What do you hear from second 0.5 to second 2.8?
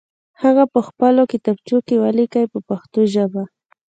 په خپلو کتابچو کې ولیکئ په